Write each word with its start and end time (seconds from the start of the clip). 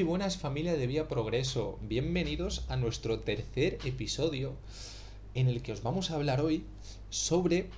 Muy 0.00 0.06
buenas 0.08 0.38
familia 0.38 0.78
de 0.78 0.86
Vía 0.86 1.08
Progreso, 1.08 1.78
bienvenidos 1.82 2.64
a 2.68 2.76
nuestro 2.76 3.20
tercer 3.20 3.76
episodio 3.84 4.54
en 5.34 5.46
el 5.46 5.60
que 5.60 5.72
os 5.72 5.82
vamos 5.82 6.10
a 6.10 6.14
hablar 6.14 6.40
hoy 6.40 6.64
sobre 7.10 7.68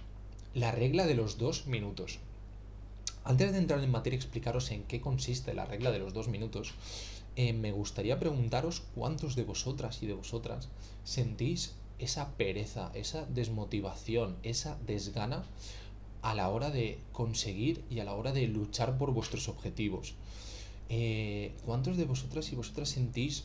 la 0.55 0.71
regla 0.71 1.09
de 1.09 1.17
los 1.17 1.37
dos 1.37 1.67
minutos. 1.67 2.21
Antes 3.25 3.51
de 3.51 3.59
entrar 3.59 3.83
en 3.83 3.91
materia 3.91 4.15
y 4.15 4.21
explicaros 4.21 4.71
en 4.71 4.85
qué 4.85 5.01
consiste 5.01 5.53
la 5.53 5.65
regla 5.65 5.91
de 5.91 5.99
los 5.99 6.15
dos 6.15 6.29
minutos, 6.29 6.75
eh, 7.35 7.53
me 7.55 7.73
gustaría 7.73 8.21
preguntaros 8.21 8.85
cuántos 8.95 9.35
de 9.35 9.43
vosotras 9.43 10.01
y 10.01 10.07
de 10.07 10.15
vosotras 10.15 10.69
sentís 11.03 11.75
esa 11.99 12.37
pereza, 12.37 12.93
esa 12.95 13.27
desmotivación, 13.27 14.37
esa 14.45 14.79
desgana 14.87 15.43
a 16.23 16.37
la 16.37 16.51
hora 16.51 16.71
de 16.71 17.01
conseguir 17.11 17.83
y 17.91 17.99
a 17.99 18.05
la 18.05 18.15
hora 18.15 18.31
de 18.31 18.47
luchar 18.47 18.97
por 18.97 19.11
vuestros 19.11 19.49
objetivos. 19.49 20.15
Eh, 20.95 21.55
¿Cuántos 21.65 21.97
de 21.97 22.05
vosotras 22.05 22.53
y 22.53 22.55
vosotras 22.55 22.91
sentís 22.91 23.45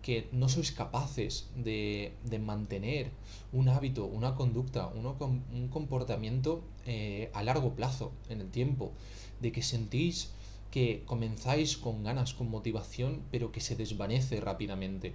que 0.00 0.26
no 0.32 0.48
sois 0.48 0.72
capaces 0.72 1.52
de, 1.54 2.16
mantener 2.40 3.12
un 3.52 3.68
hábito, 3.68 4.06
una 4.06 4.34
conducta, 4.34 4.88
un 4.88 5.68
comportamiento 5.68 6.64
eh, 6.86 7.28
a 7.34 7.42
largo 7.42 7.74
plazo 7.74 8.12
en 8.30 8.40
el 8.40 8.48
tiempo? 8.48 8.94
De 9.42 9.52
que 9.52 9.60
sentís 9.60 10.32
que 10.70 11.02
comenzáis 11.04 11.76
con 11.76 12.04
ganas, 12.04 12.32
con 12.32 12.48
motivación, 12.48 13.20
pero 13.30 13.52
que 13.52 13.60
se 13.60 13.76
desvanece 13.76 14.40
rápidamente 14.40 15.12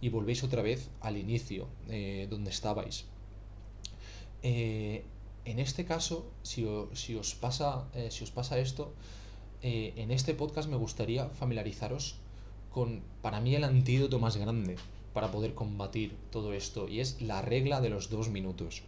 y 0.00 0.10
volvéis 0.10 0.44
otra 0.44 0.62
vez 0.62 0.90
al 1.00 1.16
inicio, 1.16 1.66
eh, 1.88 2.28
donde 2.30 2.50
estabais. 2.50 3.04
en 4.42 5.58
este 5.58 5.84
caso, 5.84 6.30
si, 6.42 6.64
os, 6.64 7.34
pasa, 7.34 7.88
si 8.10 8.22
os 8.22 8.30
pasa 8.30 8.60
esto, 8.60 8.94
eh, 9.62 9.92
en 9.96 10.10
este 10.10 10.34
podcast 10.34 10.68
me 10.68 10.76
gustaría 10.76 11.28
familiarizaros 11.28 12.16
con, 12.70 13.02
para 13.22 13.40
mí, 13.40 13.54
el 13.54 13.64
antídoto 13.64 14.18
más 14.18 14.36
grande 14.36 14.76
para 15.12 15.30
poder 15.30 15.54
combatir 15.54 16.14
todo 16.30 16.52
esto, 16.52 16.88
y 16.88 17.00
es 17.00 17.22
la 17.22 17.40
regla 17.40 17.80
de 17.80 17.88
los 17.88 18.10
dos 18.10 18.28
minutos. 18.28 18.82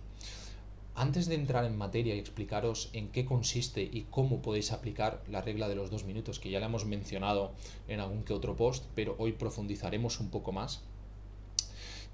Antes 0.94 1.26
de 1.26 1.36
entrar 1.36 1.64
en 1.64 1.78
materia 1.78 2.14
y 2.14 2.18
explicaros 2.18 2.90
en 2.92 3.08
qué 3.08 3.24
consiste 3.24 3.82
y 3.82 4.06
cómo 4.10 4.42
podéis 4.42 4.72
aplicar 4.72 5.22
la 5.30 5.40
regla 5.40 5.68
de 5.68 5.76
los 5.76 5.90
dos 5.90 6.04
minutos, 6.04 6.40
que 6.40 6.50
ya 6.50 6.60
la 6.60 6.66
hemos 6.66 6.86
mencionado 6.86 7.52
en 7.86 8.00
algún 8.00 8.24
que 8.24 8.34
otro 8.34 8.56
post, 8.56 8.84
pero 8.94 9.14
hoy 9.18 9.32
profundizaremos 9.32 10.20
un 10.20 10.28
poco 10.28 10.52
más. 10.52 10.82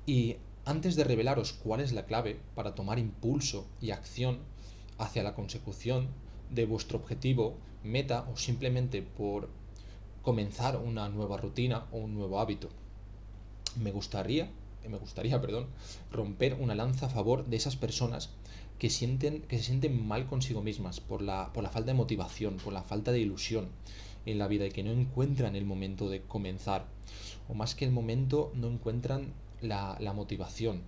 Y 0.06 0.36
antes 0.66 0.96
de 0.96 1.05
revelaros 1.05 1.52
cuál 1.52 1.80
es 1.80 1.92
la 1.92 2.05
clave 2.05 2.39
para 2.55 2.74
tomar 2.74 2.98
impulso 2.98 3.66
y 3.80 3.91
acción 3.91 4.39
hacia 4.98 5.22
la 5.22 5.34
consecución 5.34 6.08
de 6.50 6.66
vuestro 6.66 6.98
objetivo, 6.98 7.56
meta 7.84 8.27
o 8.32 8.36
simplemente 8.36 9.02
por 9.02 9.48
comenzar 10.22 10.77
una 10.77 11.08
nueva 11.08 11.36
rutina 11.36 11.86
o 11.92 11.98
un 11.98 12.14
nuevo 12.14 12.40
hábito. 12.40 12.70
Me 13.77 13.92
gustaría, 13.92 14.50
me 14.88 14.98
gustaría, 14.98 15.40
perdón, 15.42 15.66
romper 16.10 16.55
una 16.55 16.74
lanza 16.74 17.06
a 17.06 17.10
favor 17.10 17.46
de 17.46 17.56
esas 17.56 17.77
personas 17.77 18.30
que 18.78 18.90
sienten 18.90 19.42
que 19.42 19.58
se 19.58 19.64
sienten 19.64 20.05
mal 20.06 20.27
consigo 20.27 20.60
mismas 20.62 20.98
por 20.98 21.22
la, 21.22 21.52
por 21.52 21.62
la 21.62 21.70
falta 21.70 21.92
de 21.92 21.98
motivación, 21.98 22.56
por 22.56 22.72
la 22.72 22.82
falta 22.82 23.12
de 23.12 23.20
ilusión 23.20 23.68
en 24.27 24.38
la 24.38 24.48
vida 24.48 24.66
y 24.66 24.70
que 24.70 24.82
no 24.82 24.90
encuentran 24.90 25.55
el 25.55 25.64
momento 25.64 26.08
de 26.08 26.22
comenzar 26.22 26.86
o 27.48 27.55
más 27.55 27.74
que 27.74 27.84
el 27.84 27.92
momento 27.92 28.50
no 28.55 28.68
encuentran 28.68 29.32
la, 29.60 30.12
motivación. 30.14 30.82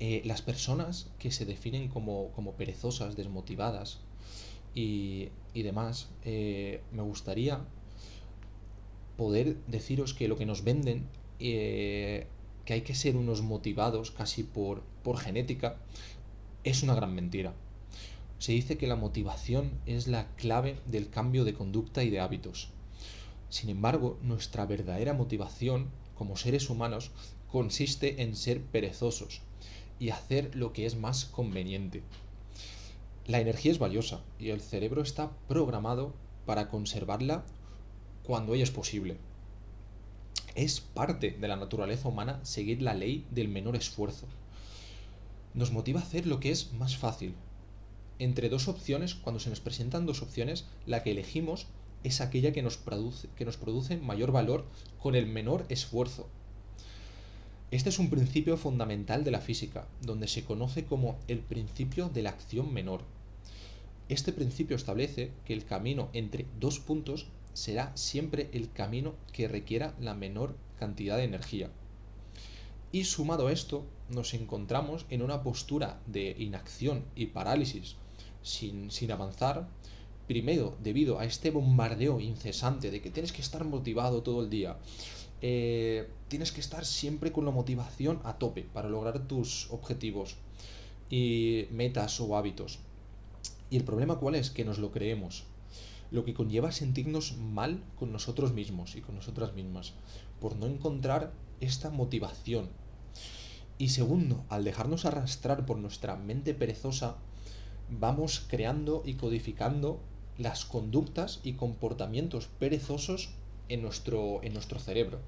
Eh, 0.00 0.22
las 0.24 0.42
personas 0.42 1.08
que 1.18 1.30
se 1.30 1.46
definen 1.46 1.88
como, 1.88 2.30
como 2.32 2.52
perezosas, 2.52 3.16
desmotivadas, 3.16 4.00
y, 4.74 5.30
demás, 5.54 6.08
eh, 6.24 6.80
me 6.92 7.02
gustaría 7.02 7.60
poder 9.16 9.56
deciros 9.66 10.14
que 10.14 10.28
lo 10.28 10.36
que 10.36 10.46
nos 10.46 10.64
venden, 10.64 11.06
eh, 11.38 12.26
que 12.64 12.74
hay 12.74 12.80
que 12.82 12.94
ser 12.94 13.16
unos 13.16 13.42
motivados 13.42 14.10
casi 14.10 14.42
por, 14.42 14.82
por 15.02 15.18
genética, 15.18 15.76
es 16.64 16.82
una 16.82 16.94
gran 16.94 17.14
mentira. 17.14 17.54
Se 18.38 18.52
dice 18.52 18.76
que 18.76 18.88
la 18.88 18.96
motivación 18.96 19.70
es 19.86 20.08
la 20.08 20.26
clave 20.36 20.76
del 20.86 21.08
cambio 21.08 21.44
de 21.44 21.54
conducta 21.54 22.02
y 22.02 22.10
de 22.10 22.20
hábitos. 22.20 22.70
Sin 23.48 23.70
embargo, 23.70 24.18
nuestra 24.22 24.66
verdadera 24.66 25.14
motivación 25.14 25.88
como 26.16 26.36
seres 26.36 26.68
humanos 26.70 27.12
consiste 27.48 28.22
en 28.22 28.34
ser 28.34 28.60
perezosos 28.60 29.40
y 30.00 30.10
hacer 30.10 30.54
lo 30.56 30.72
que 30.72 30.86
es 30.86 30.96
más 30.96 31.24
conveniente. 31.24 32.02
La 33.26 33.40
energía 33.40 33.72
es 33.72 33.78
valiosa 33.78 34.20
y 34.38 34.50
el 34.50 34.60
cerebro 34.60 35.00
está 35.00 35.30
programado 35.48 36.12
para 36.44 36.68
conservarla 36.68 37.42
cuando 38.22 38.52
ello 38.52 38.64
es 38.64 38.70
posible. 38.70 39.16
Es 40.54 40.80
parte 40.80 41.30
de 41.30 41.48
la 41.48 41.56
naturaleza 41.56 42.08
humana 42.08 42.38
seguir 42.42 42.82
la 42.82 42.92
ley 42.92 43.26
del 43.30 43.48
menor 43.48 43.76
esfuerzo. 43.76 44.26
Nos 45.54 45.72
motiva 45.72 46.00
a 46.00 46.02
hacer 46.02 46.26
lo 46.26 46.38
que 46.38 46.50
es 46.50 46.74
más 46.74 46.98
fácil. 46.98 47.34
Entre 48.18 48.50
dos 48.50 48.68
opciones, 48.68 49.14
cuando 49.14 49.40
se 49.40 49.48
nos 49.48 49.60
presentan 49.60 50.04
dos 50.04 50.20
opciones, 50.20 50.66
la 50.84 51.02
que 51.02 51.12
elegimos 51.12 51.66
es 52.02 52.20
aquella 52.20 52.52
que 52.52 52.62
nos 52.62 52.76
produce, 52.76 53.28
que 53.36 53.46
nos 53.46 53.56
produce 53.56 53.96
mayor 53.96 54.32
valor 54.32 54.66
con 55.00 55.14
el 55.14 55.26
menor 55.26 55.64
esfuerzo. 55.70 56.28
Este 57.70 57.88
es 57.88 57.98
un 57.98 58.10
principio 58.10 58.58
fundamental 58.58 59.24
de 59.24 59.30
la 59.30 59.40
física, 59.40 59.88
donde 60.02 60.28
se 60.28 60.44
conoce 60.44 60.84
como 60.84 61.18
el 61.26 61.38
principio 61.38 62.10
de 62.10 62.22
la 62.22 62.30
acción 62.30 62.72
menor. 62.72 63.13
Este 64.08 64.32
principio 64.32 64.76
establece 64.76 65.32
que 65.46 65.54
el 65.54 65.64
camino 65.64 66.10
entre 66.12 66.46
dos 66.60 66.78
puntos 66.78 67.26
será 67.54 67.96
siempre 67.96 68.50
el 68.52 68.70
camino 68.70 69.14
que 69.32 69.48
requiera 69.48 69.94
la 69.98 70.14
menor 70.14 70.56
cantidad 70.78 71.16
de 71.16 71.24
energía. 71.24 71.70
Y 72.92 73.04
sumado 73.04 73.46
a 73.46 73.52
esto, 73.52 73.86
nos 74.10 74.34
encontramos 74.34 75.06
en 75.08 75.22
una 75.22 75.42
postura 75.42 76.00
de 76.06 76.36
inacción 76.38 77.04
y 77.16 77.26
parálisis 77.26 77.96
sin, 78.42 78.90
avanzar, 79.10 79.68
primero 80.28 80.76
debido 80.82 81.18
a 81.18 81.24
este 81.24 81.50
bombardeo 81.50 82.20
incesante 82.20 82.90
de 82.90 83.00
que 83.00 83.10
tienes 83.10 83.32
que 83.32 83.40
estar 83.40 83.64
motivado 83.64 84.22
todo 84.22 84.42
el 84.42 84.50
día, 84.50 84.76
eh, 85.40 86.08
tienes 86.28 86.52
que 86.52 86.60
estar 86.60 86.84
siempre 86.84 87.32
con 87.32 87.46
la 87.46 87.50
motivación 87.50 88.20
a 88.24 88.38
tope 88.38 88.62
para 88.62 88.88
lograr 88.88 89.26
tus 89.26 89.70
objetivos 89.70 90.36
y 91.08 91.66
metas 91.70 92.20
o 92.20 92.36
hábitos. 92.36 92.80
Y 93.74 93.76
el 93.76 93.82
problema 93.82 94.20
cuál 94.20 94.36
es? 94.36 94.52
Que 94.52 94.64
nos 94.64 94.78
lo 94.78 94.92
creemos. 94.92 95.42
Lo 96.12 96.24
que 96.24 96.32
conlleva 96.32 96.70
sentirnos 96.70 97.36
mal 97.38 97.82
con 97.98 98.12
nosotros 98.12 98.52
mismos 98.52 98.94
y 98.94 99.00
con 99.00 99.16
nosotras 99.16 99.52
mismas 99.54 99.94
por 100.40 100.54
no 100.54 100.66
encontrar 100.66 101.32
esta 101.60 101.90
motivación. 101.90 102.68
Y 103.76 103.88
segundo, 103.88 104.44
al 104.48 104.62
dejarnos 104.62 105.06
arrastrar 105.06 105.66
por 105.66 105.78
nuestra 105.78 106.14
mente 106.14 106.54
perezosa, 106.54 107.16
vamos 107.90 108.46
creando 108.46 109.02
y 109.04 109.14
codificando 109.14 109.98
las 110.38 110.64
conductas 110.64 111.40
y 111.42 111.54
comportamientos 111.54 112.46
perezosos 112.60 113.30
en 113.68 113.82
nuestro, 113.82 114.40
en 114.44 114.52
nuestro 114.52 114.78
cerebro. 114.78 115.18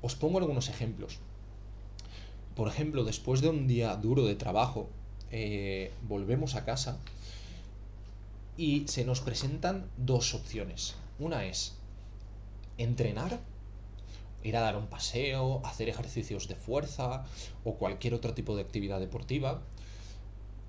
Os 0.00 0.14
pongo 0.14 0.38
algunos 0.38 0.68
ejemplos. 0.68 1.18
Por 2.54 2.68
ejemplo, 2.68 3.02
después 3.02 3.40
de 3.40 3.48
un 3.48 3.66
día 3.66 3.96
duro 3.96 4.26
de 4.26 4.36
trabajo, 4.36 4.90
eh, 5.32 5.90
volvemos 6.06 6.54
a 6.54 6.64
casa 6.64 7.00
y 8.58 8.88
se 8.88 9.04
nos 9.04 9.20
presentan 9.20 9.88
dos 9.96 10.34
opciones. 10.34 10.96
Una 11.20 11.46
es 11.46 11.76
entrenar, 12.76 13.40
ir 14.42 14.56
a 14.56 14.60
dar 14.60 14.76
un 14.76 14.88
paseo, 14.88 15.62
hacer 15.64 15.88
ejercicios 15.88 16.48
de 16.48 16.56
fuerza 16.56 17.24
o 17.64 17.76
cualquier 17.76 18.14
otro 18.14 18.34
tipo 18.34 18.56
de 18.56 18.62
actividad 18.62 18.98
deportiva, 18.98 19.62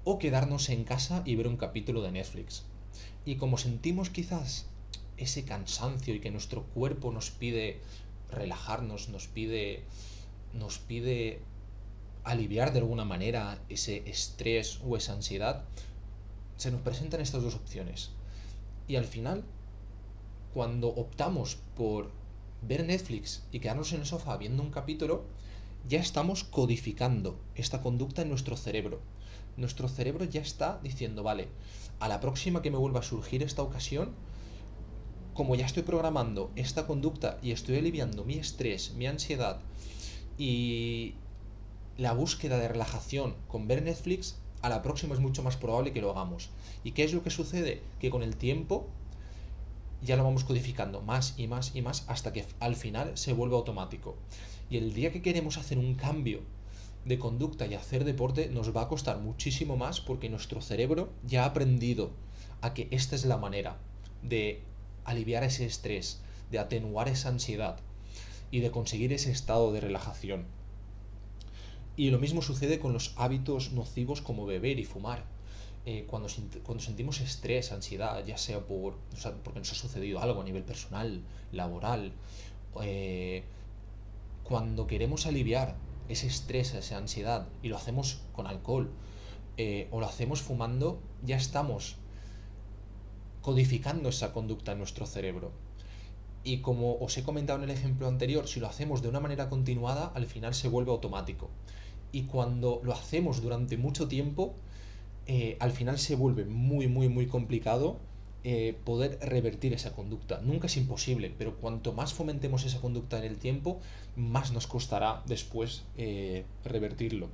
o 0.04 0.20
quedarnos 0.20 0.70
en 0.70 0.84
casa 0.84 1.24
y 1.26 1.36
ver 1.36 1.48
un 1.48 1.58
capítulo 1.58 2.04
de 2.04 2.12
Netflix. 2.12 2.64
Y 3.26 3.36
como 3.36 3.58
sentimos 3.58 4.12
quizás 4.12 4.68
ese 5.18 5.44
cansancio 5.44 6.14
y 6.14 6.20
que 6.20 6.30
nuestro 6.30 6.64
cuerpo 6.66 7.12
nos 7.12 7.32
pide 7.32 7.82
relajarnos, 8.32 9.09
nos 9.09 9.28
pide, 9.28 9.84
nos 10.53 10.78
pide 10.78 11.42
aliviar 12.24 12.72
de 12.72 12.80
alguna 12.80 13.03
manera 13.03 13.59
ese 13.68 14.08
estrés 14.08 14.80
o 14.88 14.96
esa 14.96 15.14
ansiedad, 15.14 15.66
se 16.59 16.72
nos 16.72 16.82
presentan 16.82 17.22
estas 17.22 17.41
dos 17.41 17.56
opciones. 17.56 18.11
Y 18.88 18.97
al 18.97 19.06
final, 19.06 19.46
cuando 20.53 20.90
optamos 20.90 21.58
por 21.76 22.11
ver 22.61 22.85
Netflix 22.85 23.44
y 23.53 23.61
quedarnos 23.61 23.94
en 23.94 24.02
el 24.02 24.06
sofá 24.06 24.35
viendo 24.35 24.61
un 24.61 24.70
capítulo, 24.70 25.23
ya 25.88 26.00
estamos 26.00 26.44
codificando 26.44 27.40
esta 27.56 27.82
conducta 27.82 28.23
en 28.23 28.29
nuestro 28.29 28.58
cerebro. 28.58 29.00
Nuestro 29.56 29.88
cerebro 29.88 30.26
ya 30.26 30.41
está 30.41 30.82
diciendo, 30.84 31.23
vale, 31.23 31.47
a 32.02 32.09
la 32.09 32.20
próxima 32.20 32.61
que 32.61 32.72
me 32.72 32.78
vuelva 32.78 33.00
a 33.00 33.03
surgir 33.03 33.41
esta 33.41 33.61
ocasión, 33.61 34.11
como 35.34 35.56
ya 35.56 35.66
estoy 35.66 35.84
programando 35.84 36.52
esta 36.58 36.85
conducta 36.85 37.40
y 37.41 37.52
estoy 37.52 37.78
aliviando 37.78 38.26
mi 38.26 38.34
estrés, 38.34 38.94
mi 38.96 39.08
ansiedad 39.08 39.61
y 40.38 41.16
la 41.97 42.11
búsqueda 42.11 42.58
de 42.58 42.67
relajación 42.67 43.35
con 43.47 43.66
ver 43.70 43.82
Netflix, 43.82 44.35
a 44.61 44.70
la 44.70 44.82
próxima 44.82 45.14
es 45.14 45.22
mucho 45.22 45.44
más 45.44 45.58
probable 45.58 45.94
que 45.94 46.02
lo 46.02 46.11
hagamos. 46.11 46.50
¿Y 46.84 46.91
qué 46.91 47.03
es 47.03 47.14
lo 47.14 47.23
que 47.23 47.29
sucede? 47.29 47.82
Que 48.00 48.09
con 48.09 48.23
el 48.23 48.35
tiempo 48.35 48.88
ya 50.02 50.16
lo 50.16 50.23
vamos 50.23 50.44
codificando 50.44 51.02
más 51.02 51.34
y 51.38 51.47
más 51.47 51.76
y 51.76 51.82
más 51.82 52.06
hasta 52.08 52.32
que 52.32 52.46
al 52.59 52.76
final 52.76 53.17
se 53.17 53.34
vuelve 53.34 53.56
automático. 53.56 54.16
Y 54.70 54.78
el 54.78 54.94
día 54.94 55.11
que 55.11 55.22
queremos 55.22 55.58
hacer 55.58 55.78
un 55.78 55.96
cambio 55.96 56.41
de 57.06 57.20
conducta 57.20 57.66
y 57.66 57.73
hacer 57.73 58.03
deporte 58.03 58.50
nos 58.50 58.76
va 58.76 58.84
a 58.84 58.88
costar 58.88 59.20
muchísimo 59.20 59.78
más 59.78 60.02
porque 60.02 60.29
nuestro 60.29 60.61
cerebro 60.61 61.09
ya 61.26 61.44
ha 61.44 61.47
aprendido 61.47 62.11
a 62.61 62.73
que 62.73 62.88
esta 62.91 63.16
es 63.16 63.26
la 63.26 63.38
manera 63.38 63.78
de 64.22 64.61
aliviar 65.06 65.44
ese 65.44 65.66
estrés, 65.66 66.22
de 66.52 66.59
atenuar 66.59 67.08
esa 67.08 67.29
ansiedad 67.29 67.79
y 68.52 68.59
de 68.59 68.72
conseguir 68.72 69.14
ese 69.14 69.32
estado 69.32 69.72
de 69.72 69.82
relajación. 69.82 70.46
Y 71.99 72.11
lo 72.11 72.17
mismo 72.17 72.41
sucede 72.41 72.79
con 72.79 72.93
los 72.93 73.11
hábitos 73.17 73.73
nocivos 73.73 74.22
como 74.22 74.46
beber 74.46 74.79
y 74.79 74.85
fumar. 74.85 75.25
Eh, 75.85 76.05
cuando, 76.07 76.29
cuando, 76.63 76.81
sentimos 76.81 77.19
estrés, 77.19 77.73
ansiedad, 77.73 78.23
ya 78.25 78.37
sea 78.37 78.61
por, 78.61 78.96
porque 79.43 79.59
nos 79.59 79.73
ha 79.73 79.75
sucedido 79.75 80.22
algo 80.22 80.40
a 80.40 80.46
nivel 80.46 80.63
personal, 80.63 81.22
laboral, 81.51 82.13
eh, 82.81 83.43
cuando 84.46 84.87
queremos 84.87 85.25
aliviar 85.25 85.75
ese 86.07 86.28
estrés, 86.28 86.73
esa 86.73 86.96
ansiedad, 86.96 87.49
y 87.61 87.67
lo 87.67 87.75
hacemos 87.75 88.22
con 88.31 88.47
alcohol, 88.47 88.90
eh, 89.57 89.90
o 89.91 89.99
lo 89.99 90.05
hacemos 90.05 90.41
fumando, 90.41 91.01
ya 91.25 91.35
estamos 91.35 91.97
codificando 93.41 94.07
esa 94.07 94.31
conducta 94.31 94.72
en 94.72 94.78
nuestro 94.78 95.05
cerebro. 95.05 95.51
Y 96.46 96.59
como 96.61 96.96
os 96.96 97.17
he 97.17 97.23
comentado 97.23 97.61
en 97.61 97.69
el 97.69 97.75
ejemplo 97.75 98.07
anterior, 98.07 98.47
si 98.47 98.61
lo 98.61 98.67
hacemos 98.67 99.01
de 99.01 99.09
una 99.09 99.19
manera 99.19 99.49
continuada, 99.49 100.13
al 100.16 100.28
final 100.28 100.55
se 100.55 100.69
vuelve 100.69 100.91
automático. 100.91 101.49
Y 102.11 102.23
cuando 102.23 102.82
lo 102.84 102.94
hacemos 102.94 103.41
durante 103.41 103.78
mucho 103.78 104.08
tiempo, 104.08 104.56
eh, 105.28 105.58
al 105.59 105.72
final 105.72 106.00
se 106.00 106.16
vuelve 106.16 106.46
muy, 106.46 106.88
muy, 106.88 107.08
muy 107.08 107.28
complicado 107.28 108.00
eh, 108.44 108.78
poder 108.85 109.20
revertir 109.22 109.73
esa 109.73 109.94
conducta. 109.94 110.40
Nunca 110.41 110.67
es 110.67 110.78
imposible, 110.78 111.34
pero 111.38 111.58
cuanto 111.58 111.91
más 111.94 112.14
fomentemos 112.14 112.66
esa 112.66 112.79
conducta 112.79 113.20
en 113.20 113.26
el 113.26 113.38
tiempo, 113.38 113.79
más 114.16 114.53
nos 114.53 114.66
costará 114.66 115.23
después 115.28 115.84
eh, 115.97 116.46
revertirlo. 116.64 117.29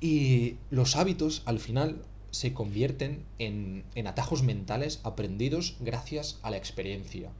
Y 0.00 0.56
los 0.70 0.94
hábitos 0.96 1.42
al 1.46 1.58
final 1.58 2.02
se 2.30 2.52
convierten 2.52 3.24
en, 3.38 3.84
en 3.94 4.06
atajos 4.06 4.42
mentales 4.42 5.00
aprendidos 5.04 5.76
gracias 5.80 6.38
a 6.42 6.50
la 6.50 6.58
experiencia. 6.58 7.30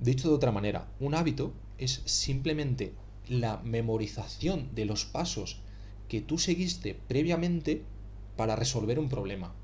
Dicho 0.00 0.28
de 0.28 0.34
otra 0.34 0.52
manera, 0.52 0.88
un 1.00 1.14
hábito 1.14 1.52
es 1.78 2.02
simplemente 2.04 2.92
la 3.28 3.58
memorización 3.64 4.74
de 4.74 4.84
los 4.84 5.04
pasos 5.04 5.60
que 6.08 6.20
tú 6.20 6.38
seguiste 6.38 6.98
previamente 7.08 7.82
para 8.36 8.56
resolver 8.56 8.98
un 8.98 9.08
problema 9.08 9.54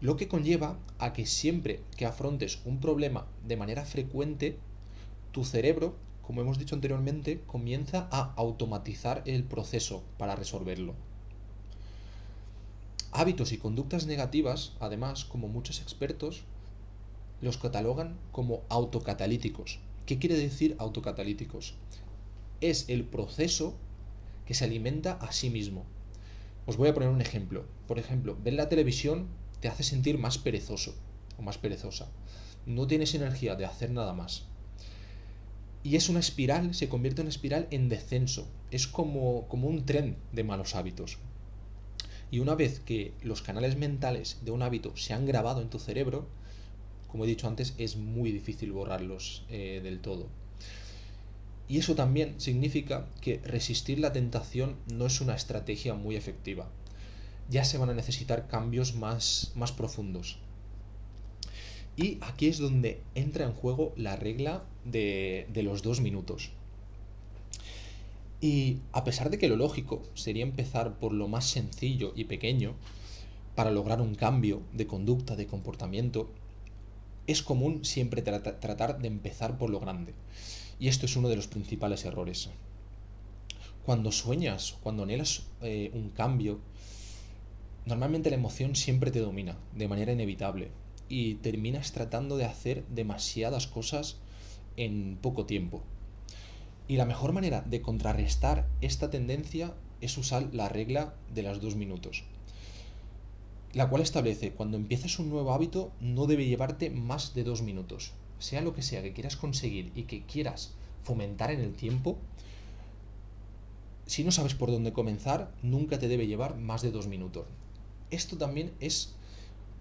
lo 0.00 0.16
que 0.16 0.28
conlleva 0.28 0.78
a 0.98 1.12
que 1.12 1.26
siempre 1.26 1.80
que 1.96 2.06
afrontes 2.06 2.60
un 2.64 2.80
problema 2.80 3.26
de 3.46 3.56
manera 3.56 3.84
frecuente, 3.84 4.58
tu 5.32 5.44
cerebro, 5.44 5.96
como 6.22 6.40
hemos 6.40 6.58
dicho 6.58 6.74
anteriormente, 6.74 7.40
comienza 7.46 8.08
a 8.10 8.34
automatizar 8.34 9.22
el 9.26 9.44
proceso 9.44 10.02
para 10.18 10.36
resolverlo. 10.36 10.94
Hábitos 13.12 13.52
y 13.52 13.58
conductas 13.58 14.06
negativas, 14.06 14.74
además, 14.80 15.24
como 15.24 15.48
muchos 15.48 15.80
expertos, 15.80 16.44
los 17.40 17.56
catalogan 17.56 18.16
como 18.32 18.62
autocatalíticos. 18.68 19.78
¿Qué 20.04 20.18
quiere 20.18 20.36
decir 20.36 20.76
autocatalíticos? 20.78 21.74
Es 22.60 22.88
el 22.88 23.04
proceso 23.04 23.76
que 24.46 24.54
se 24.54 24.64
alimenta 24.64 25.12
a 25.12 25.32
sí 25.32 25.50
mismo. 25.50 25.84
Os 26.64 26.76
voy 26.76 26.88
a 26.88 26.94
poner 26.94 27.10
un 27.10 27.20
ejemplo. 27.20 27.64
Por 27.86 27.98
ejemplo, 27.98 28.36
ver 28.42 28.54
la 28.54 28.68
televisión 28.68 29.26
te 29.60 29.68
hace 29.68 29.82
sentir 29.82 30.18
más 30.18 30.38
perezoso 30.38 30.94
o 31.38 31.42
más 31.42 31.58
perezosa. 31.58 32.08
No 32.64 32.86
tienes 32.86 33.14
energía 33.14 33.54
de 33.56 33.66
hacer 33.66 33.90
nada 33.90 34.14
más. 34.14 34.46
Y 35.82 35.96
es 35.96 36.08
una 36.08 36.20
espiral, 36.20 36.74
se 36.74 36.88
convierte 36.88 37.20
en 37.20 37.26
una 37.26 37.30
espiral 37.30 37.68
en 37.70 37.88
descenso. 37.88 38.48
Es 38.70 38.86
como, 38.86 39.46
como 39.48 39.68
un 39.68 39.84
tren 39.84 40.16
de 40.32 40.42
malos 40.42 40.74
hábitos. 40.74 41.18
Y 42.30 42.40
una 42.40 42.54
vez 42.54 42.80
que 42.80 43.14
los 43.22 43.42
canales 43.42 43.76
mentales 43.76 44.38
de 44.44 44.50
un 44.50 44.62
hábito 44.62 44.96
se 44.96 45.12
han 45.12 45.26
grabado 45.26 45.62
en 45.62 45.70
tu 45.70 45.78
cerebro, 45.78 46.26
como 47.06 47.24
he 47.24 47.28
dicho 47.28 47.46
antes, 47.46 47.74
es 47.78 47.96
muy 47.96 48.32
difícil 48.32 48.72
borrarlos 48.72 49.44
eh, 49.48 49.80
del 49.82 50.00
todo. 50.00 50.28
Y 51.68 51.78
eso 51.78 51.94
también 51.94 52.40
significa 52.40 53.06
que 53.20 53.40
resistir 53.44 53.98
la 53.98 54.12
tentación 54.12 54.76
no 54.92 55.06
es 55.06 55.20
una 55.20 55.34
estrategia 55.34 55.94
muy 55.94 56.16
efectiva 56.16 56.68
ya 57.48 57.64
se 57.64 57.78
van 57.78 57.90
a 57.90 57.94
necesitar 57.94 58.48
cambios 58.48 58.94
más, 58.94 59.52
más 59.54 59.72
profundos. 59.72 60.38
Y 61.96 62.18
aquí 62.20 62.48
es 62.48 62.58
donde 62.58 63.00
entra 63.14 63.44
en 63.44 63.52
juego 63.52 63.92
la 63.96 64.16
regla 64.16 64.64
de, 64.84 65.46
de 65.52 65.62
los 65.62 65.82
dos 65.82 66.00
minutos. 66.00 66.50
Y 68.40 68.78
a 68.92 69.04
pesar 69.04 69.30
de 69.30 69.38
que 69.38 69.48
lo 69.48 69.56
lógico 69.56 70.02
sería 70.14 70.42
empezar 70.42 70.98
por 70.98 71.12
lo 71.12 71.26
más 71.26 71.46
sencillo 71.46 72.12
y 72.14 72.24
pequeño 72.24 72.74
para 73.54 73.70
lograr 73.70 74.02
un 74.02 74.14
cambio 74.14 74.60
de 74.74 74.86
conducta, 74.86 75.36
de 75.36 75.46
comportamiento, 75.46 76.28
es 77.26 77.42
común 77.42 77.84
siempre 77.84 78.20
tratar 78.22 78.98
de 78.98 79.08
empezar 79.08 79.56
por 79.56 79.70
lo 79.70 79.80
grande. 79.80 80.12
Y 80.78 80.88
esto 80.88 81.06
es 81.06 81.16
uno 81.16 81.28
de 81.28 81.36
los 81.36 81.48
principales 81.48 82.04
errores. 82.04 82.50
Cuando 83.84 84.12
sueñas, 84.12 84.76
cuando 84.82 85.04
anhelas 85.04 85.44
eh, 85.62 85.90
un 85.94 86.10
cambio, 86.10 86.60
Normalmente 87.86 88.30
la 88.30 88.36
emoción 88.36 88.74
siempre 88.74 89.12
te 89.12 89.20
domina, 89.20 89.56
de 89.72 89.86
manera 89.86 90.10
inevitable, 90.10 90.70
y 91.08 91.34
terminas 91.36 91.92
tratando 91.92 92.36
de 92.36 92.44
hacer 92.44 92.84
demasiadas 92.88 93.68
cosas 93.68 94.16
en 94.76 95.16
poco 95.22 95.46
tiempo. 95.46 95.84
Y 96.88 96.96
la 96.96 97.04
mejor 97.04 97.32
manera 97.32 97.60
de 97.60 97.82
contrarrestar 97.82 98.66
esta 98.80 99.08
tendencia 99.08 99.72
es 100.00 100.18
usar 100.18 100.52
la 100.52 100.68
regla 100.68 101.14
de 101.32 101.44
los 101.44 101.60
dos 101.60 101.76
minutos, 101.76 102.24
la 103.72 103.88
cual 103.88 104.02
establece 104.02 104.50
cuando 104.50 104.76
empiezas 104.76 105.20
un 105.20 105.30
nuevo 105.30 105.52
hábito 105.52 105.92
no 106.00 106.26
debe 106.26 106.46
llevarte 106.46 106.90
más 106.90 107.34
de 107.34 107.44
dos 107.44 107.62
minutos. 107.62 108.14
Sea 108.38 108.60
lo 108.60 108.74
que 108.74 108.82
sea 108.82 109.02
que 109.02 109.12
quieras 109.12 109.36
conseguir 109.36 109.92
y 109.94 110.04
que 110.04 110.22
quieras 110.22 110.74
fomentar 111.02 111.50
en 111.50 111.60
el 111.60 111.74
tiempo, 111.74 112.18
si 114.06 114.24
no 114.24 114.30
sabes 114.30 114.54
por 114.54 114.70
dónde 114.70 114.92
comenzar, 114.92 115.52
nunca 115.62 115.98
te 115.98 116.08
debe 116.08 116.26
llevar 116.26 116.56
más 116.56 116.82
de 116.82 116.92
dos 116.92 117.06
minutos 117.06 117.46
esto 118.10 118.36
también 118.36 118.72
es 118.80 119.14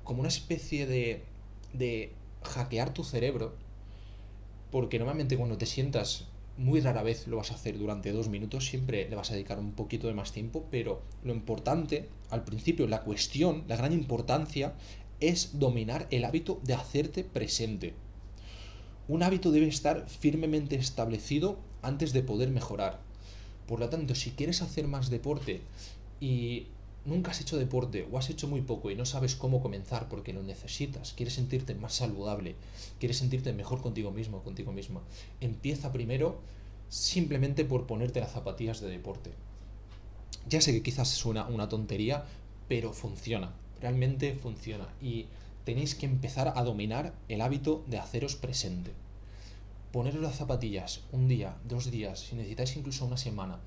como 0.04 0.20
una 0.20 0.30
especie 0.30 0.86
de, 0.86 1.24
de 1.74 2.12
hackear 2.44 2.94
tu 2.94 3.04
cerebro, 3.04 3.54
porque 4.72 5.00
normalmente 5.00 5.38
cuando 5.38 5.58
te 5.58 5.66
sientas 5.66 6.26
muy 6.58 6.80
rara 6.80 7.04
vez 7.04 7.28
lo 7.28 7.38
vas 7.38 7.52
a 7.52 7.56
hacer 7.56 7.78
durante 7.78 8.12
dos 8.12 8.30
minutos, 8.30 8.66
siempre 8.66 9.10
le 9.10 9.16
vas 9.16 9.32
a 9.32 9.34
dedicar 9.34 9.60
un 9.60 9.74
poquito 9.74 10.08
de 10.08 10.14
más 10.14 10.32
tiempo, 10.32 10.66
pero 10.72 11.02
lo 11.24 11.34
importante, 11.34 12.10
al 12.30 12.44
principio, 12.44 12.88
la 12.88 13.02
cuestión, 13.02 13.64
la 13.68 13.76
gran 13.76 13.94
importancia, 13.94 14.74
es 15.20 15.60
dominar 15.60 16.08
el 16.12 16.26
hábito 16.26 16.60
de 16.64 16.74
hacerte 16.74 17.24
presente. 17.24 17.94
Un 19.08 19.22
hábito 19.22 19.52
debe 19.52 19.68
estar 19.68 20.10
firmemente 20.10 20.76
establecido 20.76 21.60
antes 21.84 22.12
de 22.12 22.24
poder 22.24 22.50
mejorar. 22.50 23.00
Por 23.68 23.80
lo 23.80 23.90
tanto, 23.90 24.16
si 24.16 24.32
quieres 24.32 24.62
hacer 24.64 24.88
más 24.88 25.10
deporte 25.10 25.62
y 26.20 26.68
nunca 27.06 27.32
has 27.32 27.42
hecho 27.42 27.58
deporte 27.58 28.08
o 28.12 28.18
has 28.18 28.32
hecho 28.32 28.48
muy 28.48 28.62
poco 28.62 28.90
y 28.90 28.96
no 28.96 29.06
sabes 29.06 29.36
cómo 29.36 29.62
comenzar 29.62 30.10
porque 30.10 30.34
lo 30.34 30.42
necesitas, 30.42 31.14
quieres 31.14 31.36
sentirte 31.36 31.76
más 31.76 31.94
saludable, 31.94 32.56
quieres 33.00 33.18
sentirte 33.18 33.54
mejor 33.54 33.82
contigo 33.82 34.12
mismo, 34.12 34.44
contigo 34.44 34.72
misma, 34.72 35.02
empieza 35.40 35.92
primero 35.92 36.40
simplemente 36.90 37.64
por 37.64 37.86
ponerte 37.86 38.20
las 38.20 38.32
zapatillas 38.32 38.82
de 38.82 38.90
deporte. 38.90 39.32
Ya 40.50 40.62
sé 40.62 40.74
que 40.74 40.84
quizás 40.84 41.10
suena 41.10 41.48
una 41.48 41.70
tontería, 41.70 42.26
pero 42.68 42.92
funciona, 42.94 43.54
realmente 43.82 44.36
funciona 44.36 44.88
y 45.02 45.28
tenéis 45.66 45.96
que 45.96 46.06
empezar 46.06 46.54
a 46.56 46.64
dominar 46.64 47.14
el 47.28 47.42
hábito 47.42 47.84
de 47.88 47.98
haceros 47.98 48.36
presente. 48.36 48.92
Poneros 49.92 50.22
las 50.22 50.38
zapatillas 50.38 51.02
un 51.12 51.28
día, 51.28 51.58
dos 51.68 51.92
días, 51.92 52.20
si 52.20 52.36
necesitáis 52.36 52.78
incluso 52.78 53.06
una 53.06 53.18
semana, 53.18 53.60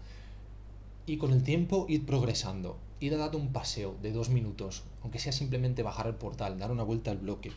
y 1.07 1.17
con 1.17 1.33
el 1.33 1.43
tiempo 1.43 1.87
ir 1.89 2.07
progresando. 2.07 2.77
Ir 3.01 3.15
a 3.15 3.17
dar 3.17 3.35
un 3.35 3.53
paseo 3.53 3.97
de 4.03 4.13
dos 4.13 4.29
minutos, 4.29 4.83
aunque 5.03 5.19
sea 5.19 5.33
simplemente 5.33 5.83
bajar 5.83 6.07
el 6.07 6.15
portal, 6.15 6.59
dar 6.59 6.71
una 6.71 6.83
vuelta 6.83 7.11
al 7.11 7.19
bloque. 7.19 7.53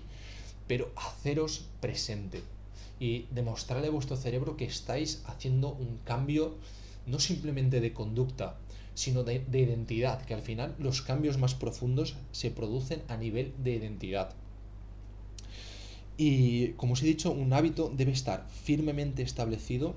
Pero 0.67 0.91
haceros 0.95 1.65
presente 1.79 2.43
y 2.99 3.25
demostrarle 3.31 3.87
a 3.87 3.91
vuestro 3.91 4.15
cerebro 4.15 4.55
que 4.55 4.65
estáis 4.65 5.23
haciendo 5.25 5.69
un 5.69 5.99
cambio 6.05 6.55
no 7.07 7.19
simplemente 7.19 7.81
de 7.81 7.93
conducta, 7.93 8.57
sino 8.93 9.23
de, 9.23 9.39
de, 9.39 9.59
identidad, 9.59 10.21
que 10.25 10.33
al 10.33 10.41
final 10.41 10.75
los 10.79 11.01
cambios 11.01 11.37
más 11.37 11.55
profundos 11.55 12.15
se 12.31 12.51
producen 12.51 13.01
a 13.07 13.17
nivel 13.17 13.53
de 13.63 13.75
identidad. 13.75 14.35
Y 16.17 16.73
como 16.73 16.93
os 16.93 17.01
he 17.01 17.05
dicho, 17.05 17.31
un 17.31 17.53
hábito 17.53 17.91
debe 17.95 18.11
estar 18.11 18.47
firmemente 18.49 19.23
establecido 19.23 19.95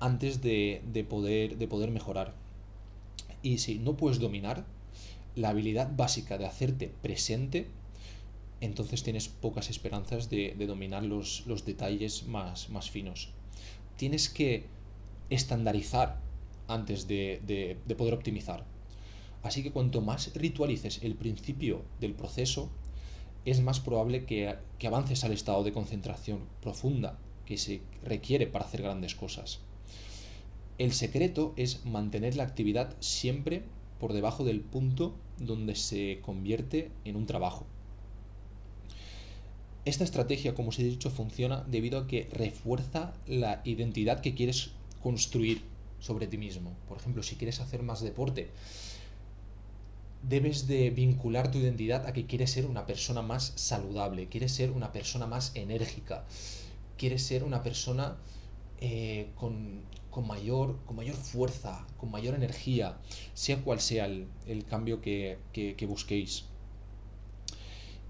antes 0.00 0.40
de, 0.40 1.06
poder, 1.08 1.58
de 1.58 1.68
poder 1.68 1.90
mejorar. 1.90 2.34
Y 3.42 3.58
si 3.58 3.78
no 3.78 3.96
puedes 3.96 4.18
dominar 4.18 4.64
la 5.36 5.50
habilidad 5.50 5.90
básica 5.94 6.38
de 6.38 6.46
hacerte 6.46 6.88
presente, 7.02 7.68
entonces 8.60 9.02
tienes 9.02 9.28
pocas 9.28 9.70
esperanzas 9.70 10.30
de, 10.30 10.54
dominar 10.66 11.04
los, 11.04 11.44
detalles 11.66 12.26
más, 12.26 12.70
más, 12.70 12.90
finos. 12.90 13.28
Tienes 13.96 14.28
que 14.28 14.64
estandarizar 15.28 16.18
antes 16.70 17.06
de, 17.06 17.76
poder 17.96 18.14
optimizar. 18.14 18.64
Así 19.42 19.62
que 19.62 19.72
cuanto 19.72 20.00
más 20.00 20.32
ritualices 20.34 21.00
el 21.02 21.14
principio 21.14 21.82
del 22.00 22.14
proceso, 22.14 22.70
es 23.44 23.60
más 23.60 23.80
probable 23.80 24.24
que, 24.24 24.54
avances 24.86 25.24
al 25.24 25.32
estado 25.32 25.64
de 25.64 25.72
concentración 25.72 26.40
profunda 26.62 27.18
que 27.46 27.56
se 27.56 27.80
requiere 28.04 28.46
para 28.46 28.64
hacer 28.64 28.82
grandes 28.82 29.14
cosas. 29.14 29.60
El 30.78 30.92
secreto 30.92 31.52
es 31.56 31.84
mantener 31.84 32.36
la 32.36 32.44
actividad 32.44 32.94
siempre 33.00 33.62
por 33.98 34.12
debajo 34.12 34.44
del 34.44 34.60
punto 34.60 35.14
donde 35.38 35.74
se 35.74 36.20
convierte 36.22 36.90
en 37.04 37.16
un 37.16 37.26
trabajo. 37.26 37.66
Esta 39.84 40.04
estrategia, 40.04 40.54
como 40.54 40.68
os 40.68 40.78
he 40.78 40.84
dicho, 40.84 41.10
funciona 41.10 41.64
debido 41.66 41.98
a 41.98 42.06
que 42.06 42.28
refuerza 42.32 43.14
la 43.26 43.62
identidad 43.64 44.20
que 44.20 44.34
quieres 44.34 44.72
construir 45.02 45.62
sobre 46.00 46.26
ti 46.26 46.38
mismo. 46.38 46.74
Por 46.88 46.98
ejemplo, 46.98 47.22
si 47.22 47.36
quieres 47.36 47.60
hacer 47.60 47.82
más 47.82 48.00
deporte, 48.00 48.50
debes 50.22 50.66
de 50.66 50.90
vincular 50.90 51.50
tu 51.50 51.58
identidad 51.58 52.06
a 52.06 52.12
que 52.12 52.26
quieres 52.26 52.50
ser 52.50 52.66
una 52.66 52.86
persona 52.86 53.22
más 53.22 53.52
saludable, 53.56 54.28
quieres 54.28 54.52
ser 54.52 54.70
una 54.70 54.92
persona 54.92 55.26
más 55.26 55.52
enérgica, 55.54 56.24
quieres 56.98 57.22
ser 57.22 57.44
una 57.44 57.62
persona 57.62 58.16
eh, 58.80 59.28
con, 59.36 59.82
mayor, 60.26 60.78
con 60.86 60.96
mayor 60.96 61.14
fuerza, 61.14 61.86
con 61.96 62.10
mayor 62.10 62.34
energía, 62.34 62.98
sea 63.34 63.62
cual 63.62 63.80
sea 63.80 64.06
el, 64.06 64.64
cambio 64.68 65.00
que, 65.00 65.38
que 65.52 65.86
busquéis. 65.86 66.44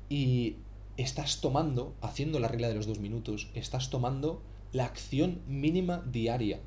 Y 0.09 0.57
estás 0.97 1.41
tomando, 1.41 1.95
haciendo 2.01 2.41
la 2.41 2.49
regla 2.49 2.69
de 2.69 2.75
los 2.75 2.87
dos 2.87 2.99
minutos, 2.99 3.49
estás 3.55 3.91
tomando 3.91 4.43
la 4.73 4.85
acción 4.85 5.41
mínima 5.47 6.03
diaria 6.07 6.61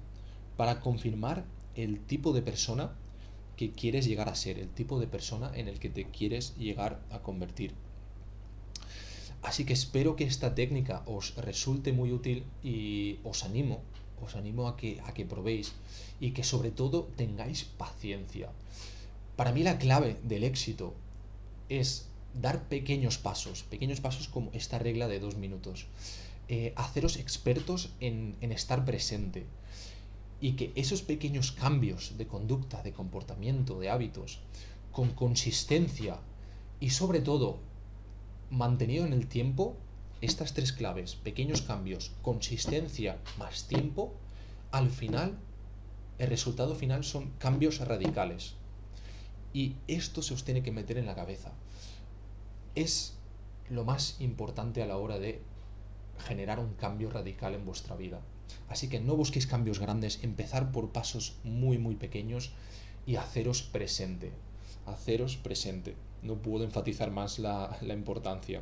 para 0.57 0.79
confirmar 0.79 1.45
el 1.75 1.99
tipo 1.99 2.33
de 2.33 2.41
persona 2.41 2.91
que 3.57 3.71
quieres 3.71 4.05
llegar 4.05 4.29
a 4.29 4.35
ser, 4.35 4.59
el 4.59 4.69
tipo 4.69 4.99
de 4.99 5.07
persona 5.07 5.51
en 5.55 5.67
el 5.67 5.79
que 5.79 5.89
te 5.89 6.05
quieres 6.05 6.55
llegar 6.57 6.99
a 7.11 7.19
convertir. 7.19 7.73
Así 9.41 9.65
que 9.65 9.73
espero 9.73 10.15
que 10.15 10.23
esta 10.23 10.55
técnica 10.55 11.03
os 11.05 11.35
resulte 11.35 11.91
muy 11.91 12.11
útil 12.11 12.45
y 12.63 13.19
os 13.23 13.43
animo, 13.43 13.81
os 14.25 14.35
animo 14.35 14.67
a 14.67 14.77
que, 14.77 15.01
a 15.05 15.13
que 15.13 15.25
probéis 15.25 15.73
y 16.19 16.31
que 16.31 16.43
sobre 16.43 16.71
todo 16.71 17.09
tengáis 17.17 17.65
paciencia. 17.65 18.49
Para 19.35 19.51
mí 19.51 19.63
la 19.63 19.77
clave 19.77 20.17
del 20.23 20.43
éxito 20.43 20.93
es 21.67 22.07
dar 22.41 22.63
pequeños 22.63 23.17
pasos, 23.17 23.63
pequeños 23.63 23.99
pasos 23.99 24.27
como 24.27 24.49
esta 24.53 24.79
regla 24.79 25.07
de 25.07 25.19
dos 25.19 25.35
minutos. 25.35 25.87
Eh, 26.47 26.73
haceros 26.75 27.17
expertos 27.17 27.91
en, 27.99 28.35
en 28.41 28.51
estar 28.51 28.85
presente 28.85 29.45
y 30.43 30.51
que 30.51 30.73
esos 30.75 31.01
pequeños 31.01 31.53
cambios 31.53 32.17
de 32.17 32.27
conducta, 32.27 32.83
de 32.83 32.91
comportamiento, 32.91 33.79
de 33.79 33.89
hábitos, 33.89 34.41
con 34.91 35.11
consistencia 35.11 36.19
y 36.81 36.89
sobre 36.89 37.21
todo 37.21 37.59
mantenido 38.51 39.05
en 39.05 39.13
el 39.13 39.27
tiempo, 39.27 39.77
estas 40.19 40.53
tres 40.53 40.73
claves, 40.73 41.15
pequeños 41.15 41.61
cambios, 41.61 42.11
consistencia 42.21 43.17
más 43.39 43.67
tiempo, 43.69 44.13
al 44.71 44.89
final, 44.89 45.37
el 46.19 46.27
resultado 46.27 46.75
final 46.75 47.05
son 47.05 47.31
cambios 47.39 47.79
radicales. 47.79 48.55
Y 49.53 49.75
esto 49.87 50.21
se 50.21 50.33
os 50.33 50.43
tiene 50.43 50.61
que 50.61 50.71
meter 50.71 50.97
en 50.97 51.05
la 51.05 51.15
cabeza 51.15 51.53
es 52.75 53.13
lo 53.69 53.85
más 53.85 54.19
importante 54.19 54.81
a 54.81 54.87
la 54.87 54.97
hora 54.97 55.19
de 55.19 55.41
generar 56.19 56.59
un 56.59 56.73
cambio 56.73 57.09
radical 57.09 57.55
en 57.55 57.65
vuestra 57.65 57.95
vida. 57.95 58.19
Así 58.69 58.89
que 58.89 58.99
no 58.99 59.15
busquéis 59.15 59.47
cambios 59.47 59.79
grandes, 59.79 60.23
empezar 60.23 60.71
por 60.71 60.91
pasos 60.91 61.35
muy 61.43 61.77
muy 61.77 61.95
pequeños 61.95 62.51
y 63.05 63.15
haceros 63.17 63.61
presente. 63.63 64.31
Haceros 64.85 65.37
presente. 65.37 65.95
No 66.21 66.35
puedo 66.35 66.63
enfatizar 66.63 67.11
más 67.11 67.39
la, 67.39 67.77
importancia. 67.81 68.61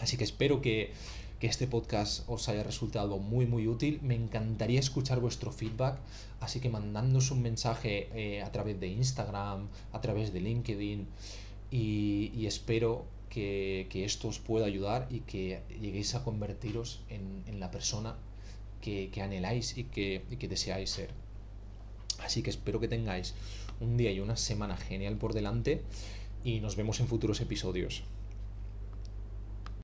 Así 0.00 0.16
que 0.16 0.24
espero 0.24 0.60
que, 0.60 0.92
este 1.40 1.68
podcast 1.68 2.28
os 2.28 2.48
haya 2.48 2.64
resultado 2.64 3.18
muy 3.18 3.46
muy 3.46 3.68
útil. 3.68 4.00
Me 4.02 4.16
encantaría 4.16 4.80
escuchar 4.80 5.20
vuestro 5.20 5.52
feedback, 5.52 5.98
así 6.40 6.58
que 6.58 6.68
mandándonos 6.68 7.30
un 7.30 7.42
mensaje 7.42 8.08
eh, 8.12 8.42
a 8.42 8.50
través 8.50 8.80
de 8.80 8.88
Instagram, 8.88 9.68
a 9.92 10.00
través 10.00 10.32
de 10.32 10.40
LinkedIn 10.40 11.06
y 11.70 12.46
espero 12.46 13.04
que, 13.28 14.04
esto 14.04 14.28
os 14.28 14.38
pueda 14.38 14.66
ayudar 14.66 15.06
y 15.10 15.20
que 15.20 15.62
lleguéis 15.80 16.14
a 16.14 16.24
convertiros 16.24 17.00
en, 17.08 17.60
la 17.60 17.70
persona 17.70 18.16
que, 18.80 19.10
anheláis 19.22 19.76
y 19.76 19.84
que, 19.84 20.48
deseáis 20.48 20.90
ser. 20.90 21.10
Así 22.20 22.42
que 22.42 22.50
espero 22.50 22.80
que 22.80 22.88
tengáis 22.88 23.34
un 23.80 23.96
día 23.96 24.10
y 24.10 24.20
una 24.20 24.36
semana 24.36 24.76
genial 24.76 25.16
por 25.16 25.34
delante 25.34 25.82
y 26.44 26.60
nos 26.60 26.76
vemos 26.76 27.00
en 27.00 27.08
futuros 27.08 27.40
episodios. 27.40 28.02